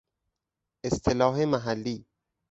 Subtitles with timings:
[0.85, 2.05] اصطلاح محلی